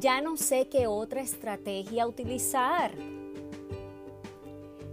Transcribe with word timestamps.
Ya 0.00 0.20
no 0.20 0.36
sé 0.36 0.68
qué 0.68 0.86
otra 0.86 1.22
estrategia 1.22 2.06
utilizar. 2.06 2.92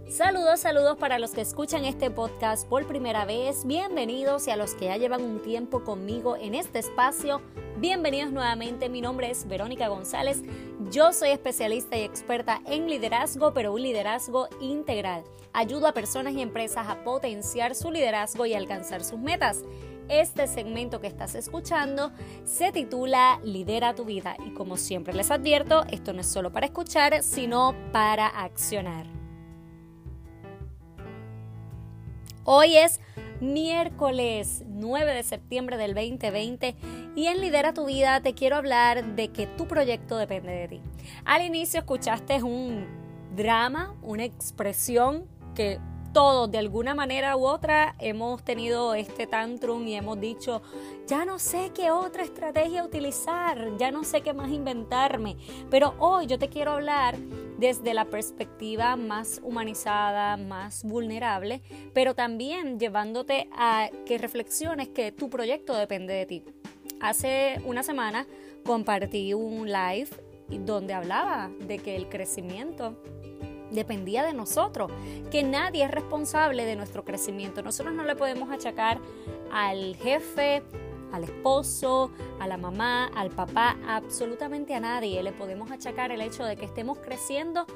Saludos, 0.08 0.60
saludos 0.60 0.96
para 0.96 1.20
los 1.20 1.30
que 1.30 1.42
escuchan 1.42 1.84
este 1.84 2.10
podcast 2.10 2.66
por 2.66 2.86
primera 2.86 3.24
vez. 3.24 3.66
Bienvenidos 3.66 4.48
y 4.48 4.50
a 4.50 4.56
los 4.56 4.74
que 4.74 4.86
ya 4.86 4.96
llevan 4.96 5.22
un 5.22 5.40
tiempo 5.42 5.84
conmigo 5.84 6.36
en 6.36 6.56
este 6.56 6.80
espacio. 6.80 7.40
Bienvenidos 7.76 8.32
nuevamente. 8.32 8.88
Mi 8.88 9.00
nombre 9.00 9.30
es 9.30 9.46
Verónica 9.46 9.86
González. 9.86 10.42
Yo 10.90 11.12
soy 11.12 11.28
especialista 11.28 11.96
y 11.96 12.02
experta 12.02 12.60
en 12.66 12.88
liderazgo, 12.88 13.52
pero 13.54 13.74
un 13.74 13.82
liderazgo 13.82 14.48
integral. 14.60 15.22
Ayudo 15.52 15.86
a 15.86 15.94
personas 15.94 16.34
y 16.34 16.42
empresas 16.42 16.88
a 16.88 17.04
potenciar 17.04 17.76
su 17.76 17.92
liderazgo 17.92 18.44
y 18.44 18.54
alcanzar 18.54 19.04
sus 19.04 19.20
metas. 19.20 19.62
Este 20.08 20.46
segmento 20.46 21.00
que 21.00 21.08
estás 21.08 21.34
escuchando 21.34 22.12
se 22.44 22.70
titula 22.70 23.40
Lidera 23.42 23.96
tu 23.96 24.04
vida 24.04 24.36
y 24.46 24.50
como 24.50 24.76
siempre 24.76 25.12
les 25.12 25.32
advierto, 25.32 25.84
esto 25.90 26.12
no 26.12 26.20
es 26.20 26.28
solo 26.28 26.52
para 26.52 26.66
escuchar, 26.66 27.24
sino 27.24 27.74
para 27.92 28.28
accionar. 28.28 29.06
Hoy 32.44 32.76
es 32.76 33.00
miércoles 33.40 34.62
9 34.68 35.12
de 35.12 35.22
septiembre 35.24 35.76
del 35.76 35.94
2020 35.94 36.76
y 37.16 37.26
en 37.26 37.40
Lidera 37.40 37.74
tu 37.74 37.86
vida 37.86 38.20
te 38.20 38.32
quiero 38.34 38.54
hablar 38.54 39.16
de 39.16 39.32
que 39.32 39.48
tu 39.48 39.66
proyecto 39.66 40.18
depende 40.18 40.52
de 40.52 40.68
ti. 40.68 40.80
Al 41.24 41.44
inicio 41.44 41.80
escuchaste 41.80 42.44
un 42.44 42.86
drama, 43.34 43.96
una 44.02 44.22
expresión 44.22 45.26
que 45.56 45.80
todos 46.16 46.50
de 46.50 46.56
alguna 46.56 46.94
manera 46.94 47.36
u 47.36 47.44
otra 47.44 47.94
hemos 47.98 48.42
tenido 48.42 48.94
este 48.94 49.26
tantrum 49.26 49.86
y 49.86 49.96
hemos 49.96 50.18
dicho, 50.18 50.62
ya 51.06 51.26
no 51.26 51.38
sé 51.38 51.72
qué 51.74 51.90
otra 51.90 52.22
estrategia 52.22 52.82
utilizar, 52.84 53.76
ya 53.76 53.90
no 53.90 54.02
sé 54.02 54.22
qué 54.22 54.32
más 54.32 54.50
inventarme, 54.50 55.36
pero 55.68 55.92
hoy 55.98 56.26
yo 56.26 56.38
te 56.38 56.48
quiero 56.48 56.70
hablar 56.70 57.18
desde 57.58 57.92
la 57.92 58.06
perspectiva 58.06 58.96
más 58.96 59.42
humanizada, 59.44 60.38
más 60.38 60.84
vulnerable, 60.84 61.60
pero 61.92 62.14
también 62.14 62.80
llevándote 62.80 63.50
a 63.52 63.90
que 64.06 64.16
reflexiones 64.16 64.88
que 64.88 65.12
tu 65.12 65.28
proyecto 65.28 65.74
depende 65.74 66.14
de 66.14 66.24
ti. 66.24 66.44
Hace 66.98 67.60
una 67.66 67.82
semana 67.82 68.26
compartí 68.64 69.34
un 69.34 69.66
live 69.70 70.08
donde 70.48 70.94
hablaba 70.94 71.50
de 71.60 71.78
que 71.78 71.94
el 71.94 72.08
crecimiento 72.08 72.96
dependía 73.70 74.24
de 74.24 74.32
nosotros, 74.32 74.90
que 75.30 75.42
nadie 75.42 75.84
es 75.84 75.90
responsable 75.90 76.64
de 76.64 76.76
nuestro 76.76 77.04
crecimiento. 77.04 77.62
Nosotros 77.62 77.94
no 77.94 78.04
le 78.04 78.16
podemos 78.16 78.50
achacar 78.50 78.98
al 79.52 79.96
jefe, 79.96 80.62
al 81.12 81.24
esposo, 81.24 82.10
a 82.40 82.46
la 82.46 82.56
mamá, 82.56 83.06
al 83.14 83.30
papá, 83.30 83.76
absolutamente 83.88 84.74
a 84.74 84.80
nadie 84.80 85.22
le 85.22 85.32
podemos 85.32 85.70
achacar 85.70 86.12
el 86.12 86.20
hecho 86.20 86.44
de 86.44 86.56
que 86.56 86.64
estemos 86.64 86.98
creciendo 86.98 87.66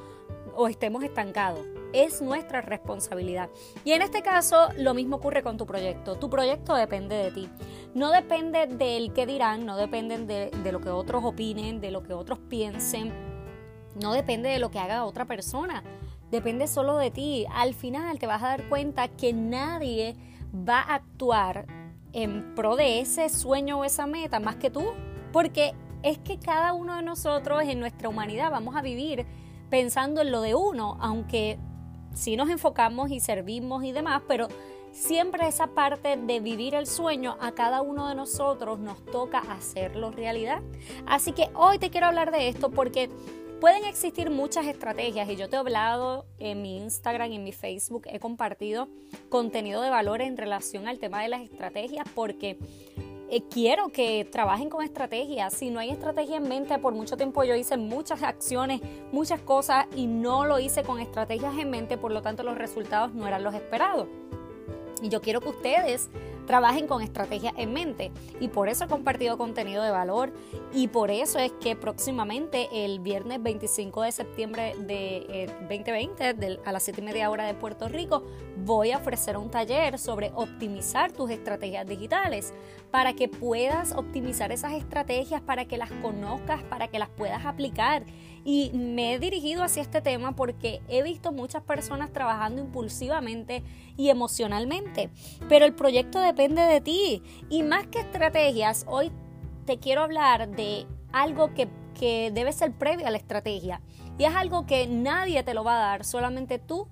o 0.55 0.69
estemos 0.69 1.03
estancados. 1.05 1.65
Es 1.93 2.23
nuestra 2.23 2.61
responsabilidad. 2.61 3.51
Y 3.85 3.93
en 3.93 4.03
este 4.03 4.23
caso 4.23 4.69
lo 4.77 4.95
mismo 4.95 5.17
ocurre 5.17 5.43
con 5.43 5.57
tu 5.57 5.67
proyecto. 5.67 6.17
Tu 6.17 6.29
proyecto 6.29 6.75
depende 6.75 7.17
de 7.17 7.31
ti. 7.31 7.49
No 7.95 8.11
depende 8.11 8.67
del 8.67 9.13
que 9.13 9.27
dirán, 9.27 9.65
no 9.67 9.77
depende 9.77 10.19
de, 10.19 10.51
de 10.51 10.73
lo 10.73 10.81
que 10.81 10.91
otros 10.91 11.25
opinen, 11.25 11.81
de 11.81 11.91
lo 11.91 12.03
que 12.03 12.13
otros 12.13 12.39
piensen 12.39 13.30
no 13.95 14.13
depende 14.13 14.49
de 14.49 14.59
lo 14.59 14.71
que 14.71 14.79
haga 14.79 15.05
otra 15.05 15.25
persona, 15.25 15.83
depende 16.31 16.67
solo 16.67 16.97
de 16.97 17.11
ti. 17.11 17.47
Al 17.53 17.75
final 17.75 18.19
te 18.19 18.27
vas 18.27 18.43
a 18.43 18.49
dar 18.49 18.69
cuenta 18.69 19.09
que 19.09 19.33
nadie 19.33 20.17
va 20.55 20.81
a 20.81 20.95
actuar 20.97 21.67
en 22.13 22.55
pro 22.55 22.77
de 22.77 23.01
ese 23.01 23.29
sueño 23.29 23.81
o 23.81 23.85
esa 23.85 24.07
meta 24.07 24.41
más 24.41 24.57
que 24.57 24.71
tú, 24.71 24.85
porque 25.33 25.75
es 26.03 26.19
que 26.19 26.39
cada 26.39 26.73
uno 26.73 26.97
de 26.97 27.03
nosotros 27.03 27.63
en 27.63 27.79
nuestra 27.81 28.09
humanidad 28.09 28.51
vamos 28.51 28.77
a 28.77 28.83
vivir 28.83 29.27
pensando 29.69 30.23
en 30.23 30.33
lo 30.33 30.41
de 30.41 30.55
uno, 30.55 30.97
aunque 31.01 31.59
sí 32.15 32.37
nos 32.37 32.51
enfocamos 32.51 33.11
y 33.11 33.21
servimos 33.21 33.85
y 33.85 33.93
demás, 33.93 34.23
pero 34.27 34.49
siempre 34.93 35.47
esa 35.47 35.69
parte 35.69 36.17
de 36.17 36.41
vivir 36.41 36.75
el 36.75 36.87
sueño 36.87 37.37
a 37.41 37.53
cada 37.53 37.83
uno 37.83 38.09
de 38.09 38.15
nosotros 38.15 38.79
nos 38.81 39.05
toca 39.07 39.39
hacerlo 39.39 40.11
realidad. 40.11 40.63
Así 41.07 41.33
que 41.33 41.51
hoy 41.55 41.79
te 41.79 41.91
quiero 41.91 42.09
hablar 42.09 42.33
de 42.33 42.49
esto 42.49 42.71
porque 42.71 43.11
Pueden 43.61 43.85
existir 43.85 44.31
muchas 44.31 44.67
estrategias 44.67 45.29
y 45.29 45.37
yo 45.37 45.51
te 45.51 45.57
he 45.57 45.59
hablado 45.59 46.25
en 46.39 46.63
mi 46.63 46.79
Instagram 46.79 47.31
y 47.31 47.37
en 47.37 47.45
mi 47.45 47.53
Facebook, 47.53 48.05
he 48.07 48.19
compartido 48.19 48.89
contenido 49.29 49.83
de 49.83 49.91
valor 49.91 50.23
en 50.23 50.39
relación 50.39 50.89
al 50.89 50.99
tema 50.99 51.23
de 51.23 51.29
las 51.29 51.43
estrategias 51.43 52.07
porque 52.15 52.57
eh, 53.29 53.43
quiero 53.51 53.91
que 53.91 54.25
trabajen 54.25 54.71
con 54.71 54.83
estrategias. 54.83 55.53
Si 55.53 55.69
no 55.69 55.79
hay 55.79 55.91
estrategia 55.91 56.39
en 56.39 56.49
mente, 56.49 56.79
por 56.79 56.95
mucho 56.95 57.19
tiempo 57.19 57.45
yo 57.45 57.55
hice 57.55 57.77
muchas 57.77 58.23
acciones, 58.23 58.81
muchas 59.13 59.43
cosas 59.43 59.87
y 59.95 60.07
no 60.07 60.47
lo 60.47 60.59
hice 60.59 60.83
con 60.83 60.99
estrategias 60.99 61.59
en 61.59 61.69
mente, 61.69 61.99
por 61.99 62.13
lo 62.13 62.23
tanto 62.23 62.43
los 62.43 62.57
resultados 62.57 63.13
no 63.13 63.27
eran 63.27 63.45
los 63.45 63.55
esperados. 63.55 64.09
Y 65.03 65.11
yo 65.11 65.21
quiero 65.21 65.43
que 65.43 65.51
ustedes 65.51 66.09
trabajen 66.51 66.89
con 66.89 67.01
estrategias 67.01 67.55
en 67.57 67.73
mente. 67.73 68.11
Y 68.41 68.49
por 68.49 68.69
eso 68.69 68.85
he 68.85 68.89
compartido 68.89 69.39
contenido 69.39 69.85
de 69.85 69.93
valor 69.93 70.33
y 70.75 70.89
por 70.89 71.13
eso 71.13 71.39
es 71.39 71.53
que 71.53 71.77
próximamente 71.77 72.69
el 72.73 72.99
viernes 72.99 73.41
25 73.41 74.03
de 74.03 74.11
septiembre 74.11 74.75
de 74.81 75.49
2020 75.61 76.31
eh, 76.31 76.59
a 76.65 76.73
las 76.73 76.83
7 76.83 77.03
y 77.03 77.05
media 77.05 77.31
hora 77.31 77.45
de 77.45 77.55
Puerto 77.55 77.87
Rico 77.89 78.25
voy 78.65 78.91
a 78.91 78.97
ofrecer 78.97 79.37
un 79.37 79.49
taller 79.49 79.97
sobre 79.97 80.33
optimizar 80.35 81.13
tus 81.13 81.31
estrategias 81.31 81.87
digitales 81.87 82.53
para 82.91 83.13
que 83.13 83.29
puedas 83.29 83.93
optimizar 83.93 84.51
esas 84.51 84.73
estrategias, 84.73 85.41
para 85.43 85.67
que 85.67 85.79
las 85.79 85.93
conozcas, 86.03 86.65
para 86.65 86.89
que 86.89 86.99
las 86.99 87.11
puedas 87.11 87.47
aplicar. 87.47 88.03
Y 88.45 88.71
me 88.73 89.15
he 89.15 89.19
dirigido 89.19 89.63
hacia 89.63 89.83
este 89.83 90.01
tema 90.01 90.35
porque 90.35 90.81
he 90.89 91.03
visto 91.03 91.31
muchas 91.31 91.63
personas 91.63 92.11
trabajando 92.13 92.63
impulsivamente 92.63 93.63
y 93.99 94.09
emocionalmente, 94.09 95.11
pero 95.49 95.67
el 95.67 95.75
proyecto 95.75 96.19
de 96.19 96.31
depende 96.31 96.63
de 96.63 96.81
ti. 96.81 97.23
Y 97.49 97.63
más 97.63 97.87
que 97.89 98.01
estrategias, 98.01 98.85
hoy 98.89 99.11
te 99.67 99.79
quiero 99.79 100.03
hablar 100.03 100.49
de 100.49 100.87
algo 101.13 101.53
que, 101.55 101.69
que 101.99 102.31
debe 102.33 102.53
ser 102.53 102.73
previo 102.73 103.07
a 103.07 103.11
la 103.11 103.19
estrategia. 103.19 103.81
Y 104.17 104.25
es 104.25 104.35
algo 104.35 104.65
que 104.65 104.87
nadie 104.87 105.43
te 105.43 105.55
lo 105.55 105.65
va 105.65 105.77
a 105.77 105.79
dar, 105.79 106.05
solamente 106.05 106.59
tú 106.59 106.87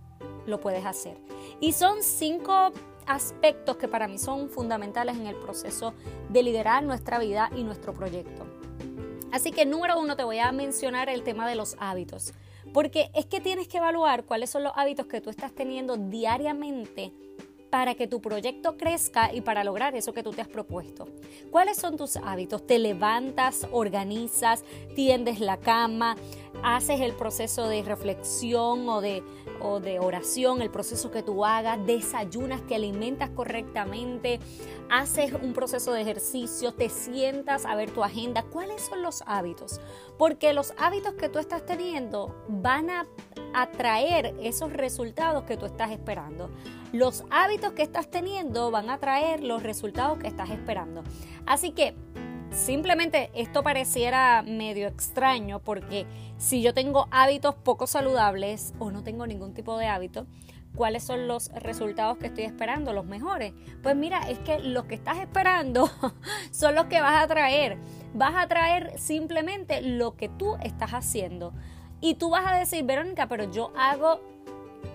lo 0.47 0.61
puedes 0.61 0.85
hacer. 0.85 1.17
Y 1.61 1.73
son 1.73 2.03
cinco 2.03 2.73
aspectos 3.07 3.77
que 3.77 3.87
para 3.89 4.09
mí 4.09 4.19
son 4.19 4.51
fundamentales 4.51 5.17
en 5.17 5.27
el 5.27 5.37
proceso 5.37 5.95
de 6.29 6.43
liderar 6.43 6.83
nuestra 6.83 7.19
vida 7.19 7.51
y 7.57 7.63
nuestro 7.63 7.95
proyecto. 7.95 8.58
Así 9.33 9.53
que 9.53 9.67
número 9.67 9.99
uno 10.01 10.17
te 10.17 10.25
voy 10.25 10.39
a 10.39 10.53
mencionar 10.53 11.09
el 11.09 11.23
tema 11.23 11.49
de 11.49 11.55
los 11.55 11.77
hábitos, 11.79 12.33
porque 12.73 13.11
es 13.15 13.27
que 13.27 13.41
tienes 13.41 13.69
que 13.69 13.79
evaluar 13.79 14.25
cuáles 14.25 14.51
son 14.51 14.65
los 14.65 14.73
hábitos 14.75 15.07
que 15.07 15.21
tú 15.21 15.31
estás 15.31 15.53
teniendo 15.53 15.97
diariamente 15.97 17.13
para 17.71 17.95
que 17.95 18.07
tu 18.07 18.21
proyecto 18.21 18.77
crezca 18.77 19.33
y 19.33 19.43
para 19.43 19.65
lograr 19.65 19.95
eso 19.95 20.13
que 20.13 20.23
tú 20.23 20.31
te 20.31 20.41
has 20.41 20.49
propuesto. 20.49 21.09
¿Cuáles 21.51 21.77
son 21.77 21.97
tus 21.97 22.17
hábitos? 22.17 22.67
¿Te 22.67 22.79
levantas, 22.79 23.67
organizas, 23.71 24.65
tiendes 24.95 25.41
la 25.41 25.59
cama, 25.59 26.17
haces 26.63 27.01
el 27.01 27.13
proceso 27.13 27.69
de 27.69 27.83
reflexión 27.83 28.89
o 28.89 29.01
de, 29.01 29.23
o 29.61 29.81
de 29.81 29.99
oración, 29.99 30.63
el 30.63 30.71
proceso 30.71 31.11
que 31.11 31.23
tú 31.23 31.45
hagas, 31.45 31.85
desayunas, 31.87 32.67
te 32.67 32.75
alimentas 32.75 33.31
correctamente, 33.31 34.41
haces 34.91 35.33
un 35.33 35.53
proceso 35.53 35.93
de 35.93 36.03
ejercicio, 36.03 36.73
te 36.73 36.89
sientas 36.89 37.65
a 37.65 37.75
ver 37.75 37.91
tu 37.91 38.03
agenda? 38.03 38.43
¿Cuáles 38.43 38.83
son 38.83 39.03
los 39.03 39.23
hábitos? 39.27 39.81
Porque 40.19 40.53
los 40.53 40.73
hábitos 40.79 41.15
que 41.15 41.29
tú 41.29 41.39
estás 41.39 41.65
teniendo 41.65 42.35
van 42.49 42.91
a 42.91 43.07
atraer 43.55 44.35
esos 44.41 44.73
resultados 44.73 45.45
que 45.45 45.57
tú 45.57 45.67
estás 45.67 45.91
esperando. 45.91 46.51
Los 46.93 47.25
hábitos 47.31 47.73
que 47.73 47.83
estás 47.83 48.11
teniendo 48.11 48.71
van 48.71 48.91
a 48.91 48.99
traer 48.99 49.43
los 49.43 49.63
resultados 49.63 50.19
que 50.19 50.27
estás 50.27 50.51
esperando. 50.51 51.03
Así 51.47 51.73
que 51.73 51.95
simplemente 52.51 53.31
esto 53.35 53.63
pareciera 53.63 54.43
medio 54.43 54.89
extraño 54.89 55.61
porque 55.61 56.07
si 56.39 56.63
yo 56.63 56.75
tengo 56.75 57.09
hábitos 57.11 57.55
poco 57.55 57.87
saludables 57.87 58.75
o 58.79 58.91
no 58.91 59.03
tengo 59.03 59.27
ningún 59.27 59.55
tipo 59.55 59.77
de 59.79 59.87
hábito, 59.87 60.27
¿cuáles 60.75 61.03
son 61.03 61.27
los 61.27 61.49
resultados 61.49 62.19
que 62.19 62.29
estoy 62.29 62.45
esperando? 62.45 62.93
Los 62.93 63.05
mejores. 63.05 63.53
Pues 63.83 63.97
mira, 63.97 64.21
es 64.29 64.39
que 64.39 64.59
los 64.61 64.85
que 64.85 64.95
estás 64.95 65.19
esperando 65.19 65.91
son 66.51 66.75
los 66.75 66.87
que 66.87 67.01
vas 67.01 67.23
a 67.23 67.27
traer. 67.27 67.79
Vas 68.15 68.35
a 68.37 68.47
traer 68.47 68.99
simplemente 68.99 69.83
lo 69.83 70.17
que 70.17 70.29
tú 70.29 70.57
estás 70.63 70.93
haciendo. 70.93 71.53
Y 72.01 72.15
tú 72.15 72.31
vas 72.31 72.47
a 72.47 72.57
decir, 72.57 72.85
Verónica, 72.85 73.27
pero 73.27 73.51
yo 73.51 73.73
hago, 73.77 74.21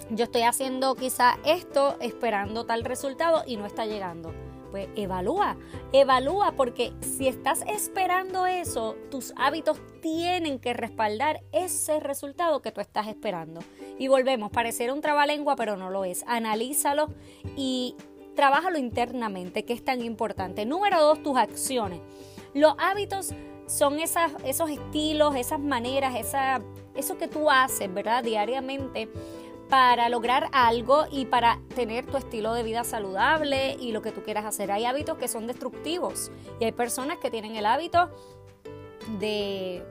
yo 0.10 0.24
estoy 0.24 0.44
haciendo 0.44 0.96
quizá 0.96 1.38
esto 1.46 1.98
esperando 2.00 2.66
tal 2.66 2.86
resultado 2.86 3.44
y 3.46 3.58
no 3.58 3.66
está 3.66 3.86
llegando. 3.86 4.34
Pues 4.74 4.90
evalúa, 4.96 5.56
evalúa 5.92 6.54
porque 6.54 6.94
si 7.00 7.28
estás 7.28 7.64
esperando 7.68 8.48
eso, 8.48 8.96
tus 9.12 9.32
hábitos 9.36 9.80
tienen 10.02 10.58
que 10.58 10.74
respaldar 10.74 11.44
ese 11.52 12.00
resultado 12.00 12.64
que 12.64 12.72
tú 12.72 12.82
estás 12.82 13.06
esperando. 13.06 13.62
Y 14.00 14.08
volvemos, 14.08 14.50
parecer 14.50 14.92
un 14.92 15.00
trabalengua, 15.00 15.56
pero 15.56 15.78
no 15.78 15.92
lo 15.92 16.06
es. 16.06 16.24
Analízalo 16.26 17.10
y 17.56 17.96
trabájalo 18.36 18.80
internamente, 18.80 19.64
que 19.64 19.74
es 19.74 19.86
tan 19.86 20.02
importante. 20.02 20.66
Número 20.66 21.00
dos, 21.00 21.22
tus 21.22 21.38
acciones. 21.38 22.00
Los 22.56 22.74
hábitos 22.80 23.32
son 23.68 24.00
esas, 24.00 24.32
esos 24.44 24.72
estilos, 24.72 25.36
esas 25.36 25.60
maneras, 25.60 26.16
esa, 26.16 26.64
eso 26.96 27.20
que 27.20 27.28
tú 27.28 27.52
haces, 27.52 27.94
¿verdad? 27.94 28.24
Diariamente 28.24 29.08
para 29.70 30.10
lograr 30.10 30.50
algo 30.52 31.06
y 31.12 31.26
para 31.26 31.60
tener 31.76 32.06
tu 32.06 32.18
estilo 32.18 32.54
de 32.54 32.64
vida 32.64 32.84
saludable 32.84 33.76
y 33.80 33.92
lo 33.92 34.02
que 34.02 34.12
tú 34.12 34.24
quieras 34.24 34.46
hacer. 34.46 34.72
Hay 34.72 34.86
hábitos 34.86 35.18
que 35.18 35.28
son 35.28 35.48
destructivos 35.48 36.32
y 36.60 36.66
hay 36.66 36.72
personas 36.72 37.18
que 37.18 37.32
tienen 37.32 37.56
el 37.56 37.66
hábito 37.66 38.10
de, 39.20 39.84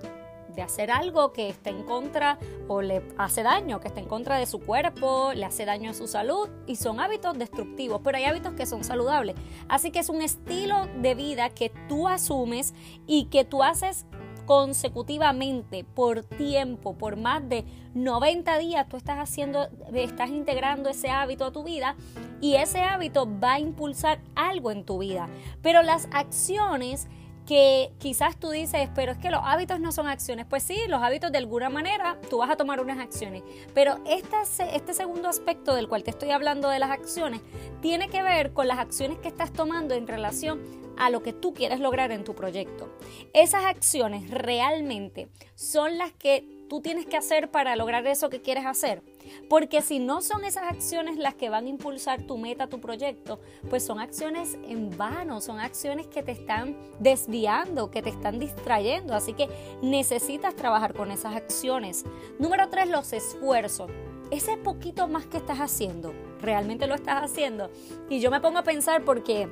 de 0.54 0.62
hacer 0.62 0.90
algo 0.90 1.32
que 1.32 1.48
está 1.48 1.70
en 1.70 1.82
contra 1.82 2.38
o 2.68 2.82
le 2.82 3.02
hace 3.18 3.42
daño, 3.42 3.80
que 3.80 3.88
está 3.88 4.00
en 4.00 4.08
contra 4.08 4.38
de 4.38 4.46
su 4.46 4.60
cuerpo, 4.60 5.32
le 5.34 5.44
hace 5.44 5.64
daño 5.64 5.90
a 5.90 5.94
su 5.94 6.06
salud 6.06 6.48
y 6.66 6.76
son 6.76 7.00
hábitos 7.00 7.38
destructivos, 7.38 8.00
pero 8.04 8.18
hay 8.18 8.24
hábitos 8.24 8.54
que 8.54 8.66
son 8.66 8.84
saludables. 8.84 9.36
Así 9.68 9.90
que 9.90 10.00
es 10.00 10.08
un 10.08 10.22
estilo 10.22 10.86
de 11.00 11.14
vida 11.14 11.50
que 11.50 11.72
tú 11.88 12.08
asumes 12.08 12.74
y 13.06 13.26
que 13.26 13.44
tú 13.44 13.62
haces 13.62 14.06
consecutivamente 14.52 15.82
por 15.82 16.24
tiempo, 16.24 16.92
por 16.92 17.16
más 17.16 17.48
de 17.48 17.64
90 17.94 18.58
días, 18.58 18.86
tú 18.86 18.98
estás 18.98 19.16
haciendo, 19.16 19.70
estás 19.94 20.28
integrando 20.28 20.90
ese 20.90 21.08
hábito 21.08 21.46
a 21.46 21.52
tu 21.52 21.64
vida 21.64 21.96
y 22.42 22.56
ese 22.56 22.82
hábito 22.82 23.26
va 23.42 23.54
a 23.54 23.60
impulsar 23.60 24.20
algo 24.34 24.70
en 24.70 24.84
tu 24.84 24.98
vida. 24.98 25.30
Pero 25.62 25.82
las 25.82 26.06
acciones 26.12 27.08
que 27.46 27.94
quizás 27.98 28.36
tú 28.36 28.50
dices, 28.50 28.90
pero 28.94 29.12
es 29.12 29.18
que 29.18 29.30
los 29.30 29.40
hábitos 29.42 29.80
no 29.80 29.90
son 29.90 30.06
acciones. 30.06 30.44
Pues 30.44 30.62
sí, 30.62 30.78
los 30.86 31.02
hábitos 31.02 31.32
de 31.32 31.38
alguna 31.38 31.70
manera 31.70 32.18
tú 32.28 32.36
vas 32.36 32.50
a 32.50 32.56
tomar 32.56 32.78
unas 32.78 32.98
acciones. 32.98 33.42
Pero 33.72 34.00
este, 34.06 34.36
este 34.76 34.92
segundo 34.92 35.30
aspecto 35.30 35.74
del 35.74 35.88
cual 35.88 36.04
te 36.04 36.10
estoy 36.10 36.30
hablando 36.30 36.68
de 36.68 36.78
las 36.78 36.90
acciones 36.90 37.40
tiene 37.80 38.10
que 38.10 38.22
ver 38.22 38.52
con 38.52 38.68
las 38.68 38.78
acciones 38.78 39.18
que 39.18 39.28
estás 39.28 39.50
tomando 39.50 39.94
en 39.94 40.06
relación 40.06 40.60
a 40.96 41.10
lo 41.10 41.22
que 41.22 41.32
tú 41.32 41.54
quieres 41.54 41.80
lograr 41.80 42.12
en 42.12 42.24
tu 42.24 42.34
proyecto. 42.34 42.88
Esas 43.34 43.64
acciones 43.64 44.30
realmente 44.30 45.28
son 45.54 45.98
las 45.98 46.12
que 46.12 46.66
tú 46.68 46.80
tienes 46.80 47.04
que 47.04 47.18
hacer 47.18 47.50
para 47.50 47.76
lograr 47.76 48.06
eso 48.06 48.30
que 48.30 48.40
quieres 48.40 48.64
hacer. 48.64 49.02
Porque 49.50 49.82
si 49.82 49.98
no 49.98 50.22
son 50.22 50.44
esas 50.44 50.64
acciones 50.64 51.18
las 51.18 51.34
que 51.34 51.50
van 51.50 51.66
a 51.66 51.68
impulsar 51.68 52.22
tu 52.22 52.38
meta, 52.38 52.66
tu 52.66 52.80
proyecto, 52.80 53.40
pues 53.68 53.84
son 53.84 54.00
acciones 54.00 54.58
en 54.64 54.96
vano, 54.96 55.42
son 55.42 55.60
acciones 55.60 56.06
que 56.06 56.22
te 56.22 56.32
están 56.32 56.76
desviando, 56.98 57.90
que 57.90 58.00
te 58.00 58.08
están 58.08 58.38
distrayendo. 58.38 59.14
Así 59.14 59.34
que 59.34 59.48
necesitas 59.82 60.56
trabajar 60.56 60.94
con 60.94 61.10
esas 61.10 61.36
acciones. 61.36 62.04
Número 62.38 62.70
tres, 62.70 62.88
los 62.88 63.12
esfuerzos. 63.12 63.90
Ese 64.30 64.56
poquito 64.56 65.08
más 65.08 65.26
que 65.26 65.36
estás 65.36 65.58
haciendo, 65.58 66.14
realmente 66.40 66.86
lo 66.86 66.94
estás 66.94 67.22
haciendo. 67.22 67.70
Y 68.08 68.20
yo 68.20 68.30
me 68.30 68.40
pongo 68.40 68.58
a 68.58 68.64
pensar 68.64 69.04
porque 69.04 69.46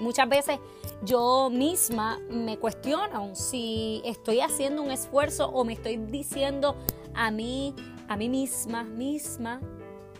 muchas 0.00 0.28
veces 0.28 0.58
yo 1.02 1.50
misma 1.50 2.18
me 2.30 2.58
cuestiono 2.58 3.34
si 3.34 4.02
estoy 4.04 4.40
haciendo 4.40 4.82
un 4.82 4.90
esfuerzo 4.90 5.48
o 5.48 5.64
me 5.64 5.72
estoy 5.72 5.96
diciendo 5.96 6.76
a 7.14 7.30
mí 7.30 7.74
a 8.08 8.16
mí 8.16 8.28
misma, 8.28 8.84
misma, 8.84 9.60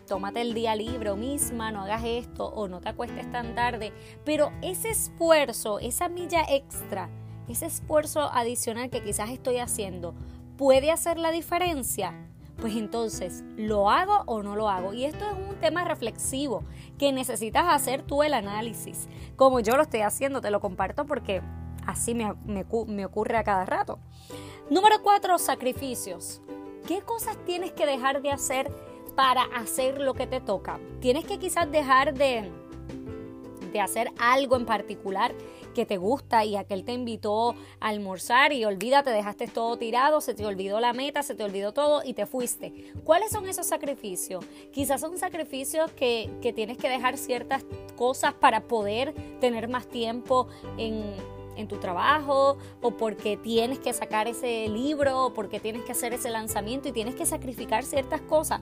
tómate 0.09 0.41
el 0.41 0.55
día 0.55 0.75
libre 0.75 1.11
o 1.11 1.17
misma, 1.17 1.71
no 1.71 1.83
hagas 1.83 2.03
esto 2.05 2.47
o 2.47 2.69
no 2.69 2.81
te 2.81 2.89
acuestes 2.89 3.31
tan 3.31 3.55
tarde. 3.55 3.93
Pero 4.25 4.53
ese 4.63 4.91
esfuerzo, 4.91 5.79
esa 5.79 6.09
milla 6.09 6.43
extra, 6.49 7.09
ese 7.49 7.67
esfuerzo 7.67 8.31
adicional 8.33 8.91
que 8.91 9.03
quizás 9.03 9.31
estoy 9.31 9.59
haciendo, 9.59 10.15
¿puede 10.57 10.91
hacer 10.91 11.19
la 11.19 11.31
diferencia? 11.31 12.13
Pues 12.59 12.75
entonces, 12.77 13.45
¿lo 13.57 13.91
hago 13.91 14.23
o 14.27 14.43
no 14.43 14.57
lo 14.57 14.69
hago? 14.69 14.93
Y 14.93 15.05
esto 15.05 15.25
es 15.27 15.37
un 15.37 15.57
tema 15.61 15.85
reflexivo 15.85 16.65
que 16.99 17.13
necesitas 17.13 17.67
hacer 17.69 18.03
tú 18.03 18.23
el 18.23 18.33
análisis. 18.35 19.09
Como 19.37 19.61
yo 19.61 19.77
lo 19.77 19.83
estoy 19.83 20.01
haciendo, 20.01 20.41
te 20.41 20.51
lo 20.51 20.61
comparto 20.61 21.05
porque 21.05 21.43
así 21.87 22.15
me, 22.15 22.35
me 22.47 23.05
ocurre 23.05 23.37
a 23.37 23.45
cada 23.45 23.67
rato. 23.67 23.99
Número 24.71 24.97
cuatro, 25.03 25.39
sacrificios. 25.39 26.41
¿Qué 26.87 27.03
cosas 27.03 27.37
tienes 27.45 27.73
que 27.73 27.85
dejar 27.85 28.23
de 28.23 28.31
hacer 28.31 28.73
para 29.15 29.43
hacer 29.57 30.01
lo 30.01 30.15
que 30.15 30.27
te 30.27 30.41
toca? 30.41 30.81
Tienes 31.01 31.25
que 31.25 31.39
quizás 31.39 31.71
dejar 31.71 32.15
de, 32.15 32.51
hacer 33.81 34.11
algo 34.19 34.57
en 34.57 34.67
particular 34.67 35.35
que 35.75 35.85
te 35.85 35.99
gusta 35.99 36.45
y 36.45 36.57
aquel 36.57 36.85
te 36.85 36.93
invitó 36.93 37.51
a 37.81 37.89
almorzar 37.89 38.53
y 38.53 38.65
olvídate, 38.65 39.11
dejaste 39.11 39.47
todo 39.47 39.77
tirado, 39.77 40.21
se 40.21 40.35
te 40.35 40.47
olvidó 40.47 40.81
la 40.81 40.93
meta, 40.93 41.23
se 41.23 41.35
te 41.35 41.45
olvidó 41.45 41.73
todo 41.73 42.03
y 42.05 42.15
te 42.15 42.27
fuiste. 42.27 42.93
¿Cuáles 43.05 43.31
son 43.31 43.47
esos 43.49 43.67
sacrificios? 43.67 44.45
Quizás 44.73 45.01
son 45.01 45.19
sacrificios 45.19 45.91
que, 45.93 46.31
que 46.41 46.53
tienes 46.53 46.79
que 46.79 46.89
dejar 46.89 47.19
ciertas 47.19 47.65
cosas 47.97 48.33
para 48.35 48.63
poder 48.63 49.15
tener 49.41 49.69
más 49.69 49.87
tiempo 49.87 50.49
en 50.79 51.15
en 51.57 51.69
tu 51.69 51.79
trabajo 51.79 52.59
o 52.81 52.91
porque 52.93 53.37
tienes 53.37 53.79
que 53.79 53.93
sacar 53.93 54.29
ese 54.29 54.69
libro 54.69 55.27
o 55.27 55.35
porque 55.35 55.59
tienes 55.59 55.83
que 55.83 55.93
hacer 55.93 56.13
ese 56.13 56.31
lanzamiento 56.31 56.89
y 56.89 56.93
tienes 56.93 57.15
que 57.15 57.27
sacrificar 57.27 57.85
ciertas 57.85 58.21
cosas. 58.21 58.61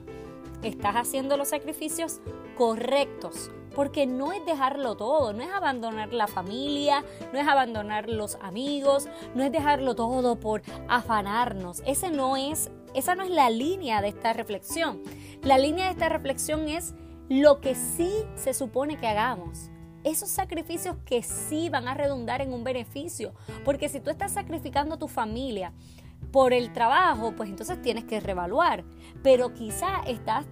Estás 0.63 0.95
haciendo 0.95 1.37
los 1.37 1.49
sacrificios 1.49 2.21
correctos, 2.57 3.51
porque 3.75 4.07
no 4.07 4.31
es 4.31 4.43
dejarlo 4.45 4.95
todo, 4.95 5.33
no 5.33 5.43
es 5.43 5.51
abandonar 5.51 6.13
la 6.13 6.27
familia, 6.27 7.03
no 7.33 7.39
es 7.39 7.47
abandonar 7.47 8.09
los 8.09 8.35
amigos, 8.41 9.07
no 9.35 9.43
es 9.43 9.51
dejarlo 9.51 9.95
todo 9.95 10.39
por 10.39 10.61
afanarnos. 10.87 11.83
Ese 11.85 12.09
no 12.09 12.37
es, 12.37 12.71
esa 12.93 13.15
no 13.15 13.23
es 13.23 13.29
la 13.29 13.49
línea 13.49 14.01
de 14.01 14.07
esta 14.07 14.33
reflexión. 14.33 15.01
La 15.43 15.57
línea 15.57 15.85
de 15.85 15.91
esta 15.91 16.09
reflexión 16.09 16.69
es 16.69 16.95
lo 17.29 17.59
que 17.59 17.75
sí 17.75 18.11
se 18.35 18.53
supone 18.53 18.97
que 18.97 19.07
hagamos 19.07 19.69
esos 20.05 20.29
sacrificios 20.29 20.95
que 21.03 21.23
sí 21.23 21.67
van 21.69 21.87
a 21.87 21.95
redundar 21.95 22.41
en 22.41 22.53
un 22.53 22.63
beneficio. 22.63 23.33
Porque 23.65 23.89
si 23.89 23.99
tú 23.99 24.11
estás 24.11 24.31
sacrificando 24.33 24.97
tu 24.97 25.07
familia 25.07 25.73
por 26.31 26.53
el 26.53 26.71
trabajo, 26.71 27.33
pues 27.35 27.49
entonces 27.49 27.81
tienes 27.81 28.05
que 28.05 28.19
revaluar. 28.19 28.85
Pero 29.23 29.53
quizá 29.53 30.03
estás 30.05 30.45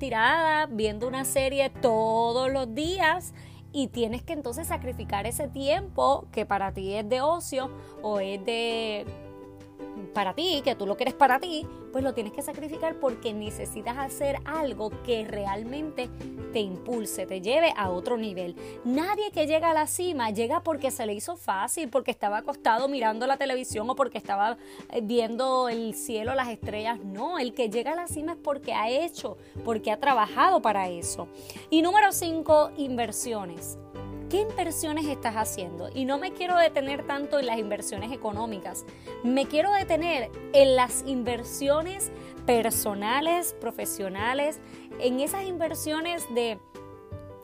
tirada 0.00 0.66
viendo 0.66 1.06
una 1.06 1.24
serie 1.24 1.70
todos 1.70 2.50
los 2.50 2.74
días 2.74 3.32
y 3.72 3.86
tienes 3.86 4.22
que 4.22 4.32
entonces 4.32 4.66
sacrificar 4.66 5.26
ese 5.26 5.46
tiempo 5.46 6.26
que 6.32 6.44
para 6.44 6.72
ti 6.72 6.94
es 6.94 7.08
de 7.08 7.20
ocio 7.20 7.70
o 8.02 8.18
es 8.18 8.44
de 8.44 9.06
para 10.12 10.34
ti, 10.34 10.60
que 10.64 10.74
tú 10.74 10.86
lo 10.86 10.96
quieres 10.96 11.14
para 11.14 11.38
ti, 11.38 11.66
pues 11.92 12.04
lo 12.04 12.14
tienes 12.14 12.32
que 12.32 12.42
sacrificar 12.42 12.96
porque 12.96 13.32
necesitas 13.32 13.96
hacer 13.98 14.38
algo 14.44 14.90
que 15.04 15.24
realmente 15.24 16.08
te 16.52 16.60
impulse, 16.60 17.26
te 17.26 17.40
lleve 17.40 17.72
a 17.76 17.90
otro 17.90 18.16
nivel. 18.16 18.56
Nadie 18.84 19.30
que 19.30 19.46
llega 19.46 19.70
a 19.70 19.74
la 19.74 19.86
cima 19.86 20.30
llega 20.30 20.62
porque 20.62 20.90
se 20.90 21.06
le 21.06 21.14
hizo 21.14 21.36
fácil, 21.36 21.88
porque 21.88 22.10
estaba 22.10 22.38
acostado 22.38 22.88
mirando 22.88 23.26
la 23.26 23.36
televisión 23.36 23.88
o 23.88 23.96
porque 23.96 24.18
estaba 24.18 24.58
eh, 24.90 25.00
viendo 25.02 25.68
el 25.68 25.94
cielo, 25.94 26.34
las 26.34 26.48
estrellas. 26.48 26.98
No, 27.04 27.38
el 27.38 27.54
que 27.54 27.70
llega 27.70 27.92
a 27.92 27.96
la 27.96 28.06
cima 28.06 28.32
es 28.32 28.38
porque 28.38 28.72
ha 28.72 28.88
hecho, 28.88 29.36
porque 29.64 29.90
ha 29.90 29.98
trabajado 29.98 30.60
para 30.62 30.88
eso. 30.88 31.28
Y 31.70 31.82
número 31.82 32.12
cinco, 32.12 32.70
inversiones. 32.76 33.78
¿Qué 34.30 34.42
inversiones 34.42 35.06
estás 35.06 35.34
haciendo? 35.34 35.90
Y 35.92 36.04
no 36.04 36.16
me 36.16 36.32
quiero 36.32 36.56
detener 36.56 37.04
tanto 37.04 37.40
en 37.40 37.46
las 37.46 37.58
inversiones 37.58 38.12
económicas, 38.12 38.86
me 39.24 39.46
quiero 39.46 39.72
detener 39.72 40.30
en 40.52 40.76
las 40.76 41.02
inversiones 41.04 42.12
personales, 42.46 43.56
profesionales, 43.60 44.60
en 45.00 45.18
esas 45.18 45.42
inversiones 45.42 46.32
de, 46.32 46.60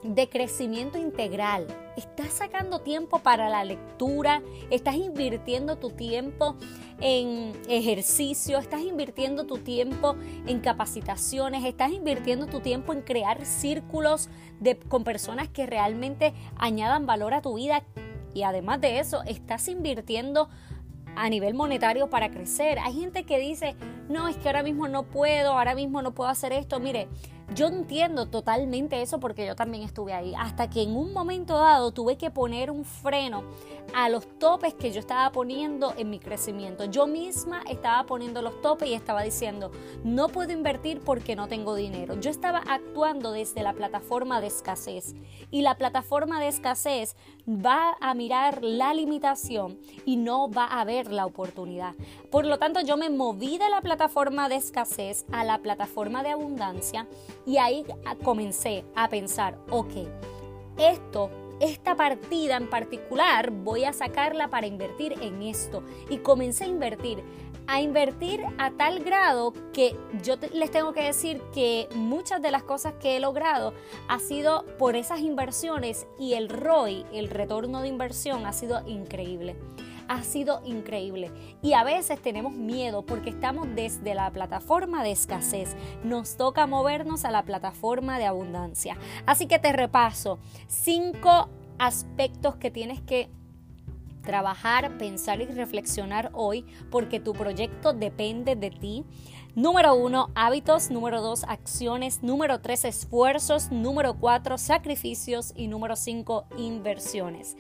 de 0.03 0.29
crecimiento 0.29 0.99
integral. 0.99 1.67
Estás 1.97 2.33
sacando 2.33 2.81
tiempo 2.81 3.21
para 3.21 3.49
la 3.49 3.65
lectura, 3.65 4.43
estás 4.71 4.97
invirtiendo 4.97 5.77
tu 5.77 5.91
tiempo 5.91 6.57
en 7.01 7.53
ejercicio, 7.69 8.59
estás 8.59 8.83
invirtiendo 8.83 9.47
tu 9.47 9.59
tiempo 9.59 10.17
en 10.47 10.61
capacitaciones, 10.61 11.65
estás 11.65 11.93
invirtiendo 11.93 12.47
tu 12.47 12.61
tiempo 12.61 12.93
en 12.93 13.03
crear 13.03 13.45
círculos 13.45 14.29
de, 14.61 14.79
con 14.79 15.05
personas 15.05 15.49
que 15.49 15.67
realmente 15.67 16.35
añadan 16.57 17.07
valor 17.07 17.35
a 17.35 17.43
tu 17.43 17.55
vida 17.55 17.83
y 18.35 18.43
además 18.43 18.81
de 18.81 18.99
eso 18.99 19.23
estás 19.25 19.69
invirtiendo 19.69 20.49
a 21.17 21.31
nivel 21.31 21.55
monetario 21.55 22.11
para 22.11 22.31
crecer. 22.31 22.79
Hay 22.79 22.93
gente 22.93 23.25
que 23.25 23.39
dice, 23.39 23.75
no, 24.09 24.29
es 24.29 24.37
que 24.37 24.49
ahora 24.49 24.63
mismo 24.63 24.87
no 24.87 25.05
puedo, 25.05 25.53
ahora 25.53 25.75
mismo 25.75 26.03
no 26.03 26.13
puedo 26.13 26.29
hacer 26.29 26.53
esto. 26.53 26.79
Mire, 26.79 27.09
yo 27.55 27.69
entiendo 27.69 28.27
totalmente 28.27 29.01
eso 29.03 29.21
porque 29.21 29.47
yo 29.47 29.55
también 29.55 29.85
estuve 29.85 30.13
ahí, 30.13 30.35
hasta 30.37 30.69
que 30.69 30.83
en 30.83 30.97
un 30.97 31.13
momento 31.13 31.57
dado 31.57 31.93
tuve 31.93 32.17
que 32.17 32.31
poner 32.31 32.71
un 32.71 32.85
freno 32.85 33.45
a 33.95 34.09
los 34.09 34.27
topes 34.39 34.75
que 34.75 34.91
yo 34.93 35.01
estaba 35.01 35.31
poniendo 35.31 35.95
en 35.97 36.11
mi 36.11 36.19
crecimiento. 36.19 36.85
Yo 36.87 37.07
misma 37.07 37.63
estaba 37.71 38.05
poniendo 38.05 38.43
los 38.43 38.61
topes 38.61 38.89
y 38.89 38.95
estaba 38.95 39.23
diciendo, 39.23 39.71
no 40.03 40.29
puedo 40.29 40.53
invertir 40.53 41.01
porque 41.01 41.37
no 41.37 41.47
tengo 41.47 41.75
dinero. 41.75 42.19
Yo 42.21 42.31
estaba 42.31 42.59
actuando 42.67 43.33
desde 43.33 43.63
la 43.63 43.73
plataforma 43.73 44.41
de 44.41 44.49
escasez 44.49 45.15
y 45.51 45.63
la 45.63 45.77
plataforma 45.77 46.41
de 46.41 46.49
escasez 46.49 47.17
va 47.49 47.97
a 48.01 48.15
mirar 48.15 48.63
la 48.63 48.93
limitación 48.93 49.79
y 50.05 50.17
no 50.17 50.51
va 50.51 50.67
a 50.67 50.85
ver 50.85 51.13
la 51.13 51.27
oportunidad. 51.27 51.95
Por 52.31 52.45
lo 52.45 52.59
tanto, 52.59 52.81
yo 52.81 52.97
me 52.97 53.09
moví 53.09 53.57
de 53.59 53.71
la 53.71 53.81
plataforma 53.81 54.49
de 54.49 54.57
escasez 54.57 55.25
a 55.33 55.45
la 55.45 55.59
plataforma 55.59 56.23
de 56.23 56.31
abundancia 56.31 57.07
y 57.47 57.59
ahí 57.59 57.87
comencé 58.23 58.85
a 58.95 59.09
pensar, 59.09 59.59
ok, 59.71 59.93
esto 60.77 61.31
esta 61.59 61.97
partida 61.97 62.57
en 62.57 62.69
particular 62.69 63.51
voy 63.51 63.85
a 63.85 63.95
sacarla 63.95 64.49
para 64.49 64.67
invertir 64.67 65.15
en 65.23 65.43
esto. 65.43 65.83
Y 66.11 66.19
comencé 66.19 66.65
a 66.65 66.69
invertir 66.69 67.25
a 67.69 67.81
invertir 67.81 68.43
a 68.59 68.71
tal 68.71 69.03
grado 69.03 69.53
que 69.73 69.97
yo 70.23 70.37
les 70.53 70.71
tengo 70.71 70.93
que 70.93 71.03
decir 71.03 71.43
que 71.53 71.89
muchas 71.95 72.41
de 72.41 72.53
las 72.53 72.63
cosas 72.63 72.95
que 73.01 73.17
he 73.17 73.21
logrado 73.21 73.75
ha 74.09 74.21
sido 74.21 74.65
por 74.79 74.95
esas 74.95 75.21
inversiones 75.21 76.07
y 76.19 76.35
el 76.35 76.49
ROI, 76.49 77.05
el 77.13 77.29
retorno 77.29 77.83
de 77.83 77.89
inversión, 77.89 78.47
ha 78.47 78.53
sido 78.53 78.87
increíble. 78.87 79.57
Ha 80.09 80.23
sido 80.23 80.63
increíble. 80.65 81.33
Y 81.63 81.73
a 81.73 81.85
veces 81.85 82.21
tenemos 82.21 82.53
miedo 82.53 83.05
porque 83.05 83.31
estamos 83.31 83.67
desde 83.75 84.15
la 84.15 84.31
plataforma 84.31 85.03
de 85.03 85.13
escasez. 85.13 85.77
Nos 86.05 86.37
toca 86.37 86.67
movernos 86.67 87.25
a 87.25 87.31
la 87.31 87.45
plataforma 87.45 88.19
de 88.19 88.27
abundancia. 88.27 88.97
Así 89.27 89.47
que 89.47 89.59
te 89.59 89.73
repaso 89.73 90.39
cinco 90.69 91.49
aspectos 91.79 92.57
que 92.57 92.71
tienes 92.71 93.01
que 93.01 93.29
trabajar, 94.23 94.99
pensar 94.99 95.41
y 95.41 95.47
reflexionar 95.47 96.31
hoy 96.35 96.67
porque 96.91 97.21
tu 97.21 97.33
proyecto 97.33 97.93
depende 97.93 98.57
de 98.57 98.71
ti. 98.71 99.05
Número 99.55 99.95
uno, 99.95 100.29
hábitos. 100.35 100.91
Número 100.91 101.23
dos, 101.23 101.45
acciones. 101.45 102.23
Número 102.23 102.61
tres, 102.61 102.85
esfuerzos. 102.85 103.73
Número 103.73 104.19
cuatro, 104.19 104.59
sacrificios. 104.59 105.55
Y 105.57 105.69
número 105.69 105.97
cinco, 105.97 106.45
inversiones. 106.59 107.57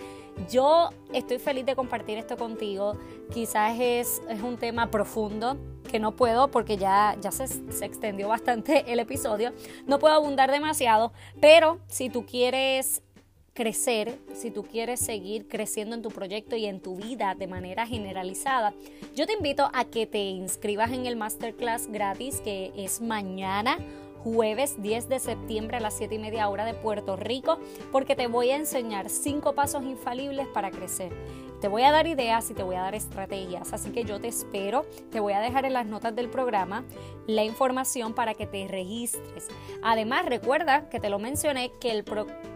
Yo 0.51 0.91
estoy 1.13 1.39
feliz 1.39 1.67
de 1.67 1.75
compartir 1.75 2.19
esto 2.19 2.37
contigo. 2.37 2.97
Quizás 3.33 3.79
es, 3.81 4.23
es 4.29 4.43
un 4.43 4.57
tema 4.57 4.91
profundo 4.91 5.57
que 5.91 5.99
no 5.99 6.13
puedo 6.13 6.49
porque 6.49 6.77
ya, 6.77 7.17
ya 7.21 7.31
se, 7.31 7.47
se 7.47 7.85
extendió 7.85 8.29
bastante 8.29 8.85
el 8.93 9.01
episodio. 9.01 9.53
No 9.87 9.99
puedo 9.99 10.15
abundar 10.15 10.51
demasiado, 10.51 11.13
pero 11.41 11.79
si 11.89 12.11
tú 12.11 12.27
quieres 12.27 13.03
crecer, 13.57 14.19
si 14.35 14.51
tú 14.51 14.65
quieres 14.65 15.01
seguir 15.01 15.49
creciendo 15.49 15.97
en 15.97 16.03
tu 16.03 16.11
proyecto 16.11 16.57
y 16.57 16.67
en 16.67 16.81
tu 16.81 16.97
vida 16.97 17.35
de 17.35 17.47
manera 17.47 17.87
generalizada, 17.87 18.75
yo 19.15 19.27
te 19.27 19.33
invito 19.33 19.71
a 19.73 19.87
que 19.87 20.07
te 20.07 20.19
inscribas 20.19 20.93
en 20.93 21.07
el 21.07 21.17
masterclass 21.17 21.87
gratis 21.89 22.41
que 22.43 22.73
es 22.77 23.01
mañana 23.01 23.79
jueves 24.23 24.81
10 24.83 25.09
de 25.09 25.19
septiembre 25.19 25.77
a 25.77 25.81
las 25.81 25.97
7 25.97 26.15
y 26.15 26.19
media 26.19 26.49
hora 26.49 26.65
de 26.65 26.75
Puerto 26.75 27.17
Rico, 27.17 27.59
porque 27.93 28.17
te 28.17 28.27
voy 28.27 28.51
a 28.51 28.57
enseñar 28.57 29.11
cinco 29.11 29.55
pasos 29.55 29.85
infalibles 29.85 30.47
para 30.49 30.71
crecer. 30.71 31.13
Te 31.61 31.69
voy 31.69 31.83
a 31.83 31.91
dar 31.91 32.07
ideas 32.07 32.51
y 32.51 32.55
te 32.55 32.63
voy 32.63 32.77
a 32.77 32.83
dar 32.83 32.95
estrategias, 32.95 33.73
así 33.73 33.91
que 33.91 34.05
yo 34.05 34.21
te 34.21 34.29
espero. 34.29 34.85
Te 35.11 35.21
voy 35.21 35.33
a 35.33 35.41
dejar 35.41 35.65
en 35.65 35.73
las 35.73 35.87
notas 35.87 36.15
del 36.15 36.29
programa 36.29 36.85
la 37.27 37.45
información 37.45 38.15
para 38.15 38.35
que 38.35 38.47
te 38.47 38.69
registres. 38.69 39.49
Además, 39.83 40.27
recuerda 40.27 40.89
que 40.91 41.01
te 41.01 41.09
lo 41.09 41.19
mencioné 41.19 41.73
que 41.81 41.93
el, 41.93 42.05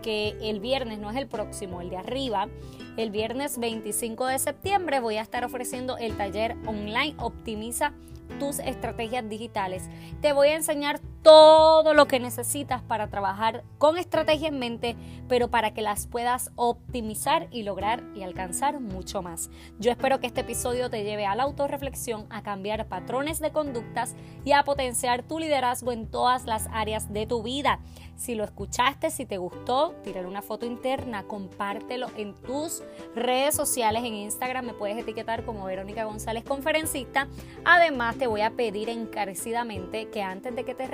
que 0.03 0.37
el 0.43 0.61
viernes 0.61 0.99
no 0.99 1.11
es 1.11 1.17
el 1.17 1.29
próximo, 1.29 1.81
el 1.81 1.89
de 1.89 1.97
arriba. 1.97 2.49
El 2.97 3.11
viernes 3.11 3.59
25 3.59 4.27
de 4.27 4.39
septiembre 4.39 5.01
voy 5.01 5.17
a 5.17 5.23
estar 5.23 5.45
ofreciendo 5.45 5.97
el 5.97 6.17
taller 6.17 6.57
online 6.67 7.15
Optimiza 7.19 7.95
tus 8.39 8.59
estrategias 8.59 9.29
digitales. 9.29 9.89
Te 10.21 10.33
voy 10.33 10.49
a 10.49 10.57
enseñar 10.57 11.01
todo 11.23 11.93
lo 11.93 12.07
que 12.07 12.19
necesitas 12.19 12.83
para 12.83 13.09
trabajar 13.09 13.63
con 13.79 13.99
estrategia 13.99 14.49
en 14.49 14.59
mente, 14.59 14.97
pero 15.29 15.49
para 15.49 15.75
que 15.75 15.83
las 15.83 16.07
puedas 16.07 16.51
optimizar 16.57 17.49
y 17.51 17.63
lograr 17.63 18.03
y 18.15 18.23
alcanzar 18.23 18.81
mucho 18.81 19.21
más. 19.23 19.51
Yo 19.79 19.91
espero 19.91 20.21
que 20.21 20.27
este 20.27 20.41
episodio 20.41 20.89
te 20.89 21.05
lleve 21.05 21.27
a 21.27 21.35
la 21.35 21.43
autorreflexión, 21.43 22.27
a 22.31 22.43
cambiar 22.43 22.87
patrones 22.87 23.39
de 23.41 23.53
conductas 23.53 24.15
y 24.45 24.53
a 24.53 24.65
potenciar 24.65 25.23
tu 25.23 25.39
liderazgo 25.39 25.93
en 25.93 26.07
todas 26.07 26.47
las 26.47 26.69
áreas 26.73 27.13
de 27.13 27.27
tu 27.27 27.43
vida. 27.43 27.81
Si 28.17 28.35
lo 28.35 28.45
escuchaste, 28.45 29.11
si 29.11 29.25
te 29.25 29.39
gustó, 29.39 29.95
tírale 30.05 30.29
una 30.29 30.43
foto 30.43 30.67
interna, 30.67 31.23
compártelo 31.23 32.09
en 32.17 32.35
tus 32.35 32.83
redes 33.15 33.55
sociales, 33.55 34.05
en 34.05 34.15
Instagram 34.15 34.67
me 34.67 34.75
puedes 34.75 34.99
etiquetar 34.99 35.47
como 35.47 35.65
Verónica 35.65 36.05
González 36.05 36.45
Conferencista. 36.45 37.29
Además, 37.65 38.17
te 38.17 38.27
voy 38.27 38.43
a 38.43 38.51
pedir 38.51 38.91
encarecidamente 38.91 40.11
que 40.11 40.21
antes 40.23 40.55
de 40.55 40.65
que 40.65 40.75
te 40.75 40.87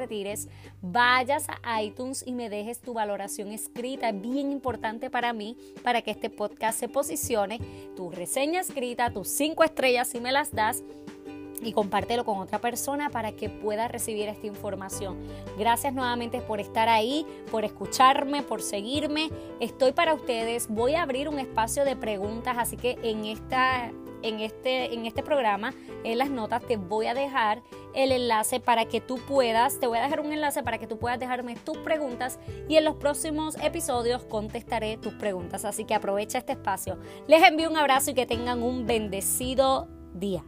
vayas 0.80 1.46
a 1.62 1.82
iTunes 1.82 2.24
y 2.26 2.32
me 2.32 2.48
dejes 2.48 2.80
tu 2.80 2.94
valoración 2.94 3.52
escrita. 3.52 4.08
Es 4.08 4.20
bien 4.20 4.50
importante 4.50 5.10
para 5.10 5.32
mí, 5.32 5.56
para 5.82 6.02
que 6.02 6.10
este 6.10 6.30
podcast 6.30 6.78
se 6.78 6.88
posicione. 6.88 7.60
Tu 7.96 8.10
reseña 8.10 8.60
escrita, 8.60 9.10
tus 9.10 9.28
cinco 9.28 9.64
estrellas 9.64 10.08
si 10.08 10.20
me 10.20 10.32
las 10.32 10.52
das 10.52 10.82
y 11.62 11.72
compártelo 11.72 12.24
con 12.24 12.38
otra 12.38 12.60
persona 12.60 13.10
para 13.10 13.32
que 13.32 13.48
pueda 13.48 13.88
recibir 13.88 14.28
esta 14.28 14.46
información. 14.46 15.18
Gracias 15.58 15.92
nuevamente 15.94 16.40
por 16.40 16.60
estar 16.60 16.88
ahí, 16.88 17.26
por 17.50 17.64
escucharme, 17.64 18.42
por 18.42 18.62
seguirme. 18.62 19.30
Estoy 19.60 19.92
para 19.92 20.14
ustedes. 20.14 20.68
Voy 20.68 20.94
a 20.94 21.02
abrir 21.02 21.28
un 21.28 21.38
espacio 21.38 21.84
de 21.84 21.96
preguntas, 21.96 22.56
así 22.58 22.76
que 22.76 22.98
en 23.02 23.24
esta 23.24 23.90
en 24.22 24.40
este, 24.40 24.94
en 24.94 25.06
este 25.06 25.22
programa, 25.22 25.74
en 26.04 26.18
las 26.18 26.30
notas, 26.30 26.62
te 26.66 26.76
voy 26.76 27.06
a 27.06 27.14
dejar 27.14 27.62
el 27.94 28.12
enlace 28.12 28.60
para 28.60 28.86
que 28.86 29.00
tú 29.00 29.18
puedas, 29.26 29.80
te 29.80 29.86
voy 29.86 29.98
a 29.98 30.02
dejar 30.02 30.20
un 30.20 30.32
enlace 30.32 30.62
para 30.62 30.78
que 30.78 30.86
tú 30.86 30.98
puedas 30.98 31.18
dejarme 31.18 31.56
tus 31.56 31.78
preguntas 31.78 32.38
y 32.68 32.76
en 32.76 32.84
los 32.84 32.96
próximos 32.96 33.56
episodios 33.62 34.24
contestaré 34.24 34.98
tus 34.98 35.14
preguntas. 35.14 35.64
Así 35.64 35.84
que 35.84 35.94
aprovecha 35.94 36.38
este 36.38 36.52
espacio. 36.52 36.98
Les 37.26 37.42
envío 37.42 37.70
un 37.70 37.76
abrazo 37.76 38.10
y 38.10 38.14
que 38.14 38.26
tengan 38.26 38.62
un 38.62 38.86
bendecido 38.86 39.88
día. 40.14 40.44